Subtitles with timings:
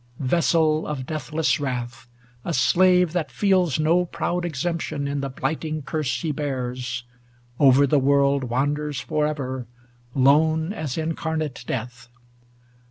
[0.17, 2.07] Vessel of deathless wrath,
[2.43, 7.03] a slave that feeli No proud exemption in the blighting curse He bears,
[7.59, 9.67] over the world wanders for ever,
[10.15, 12.09] 680 Lone as incarnate death